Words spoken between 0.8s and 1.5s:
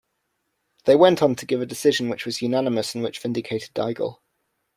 They went on to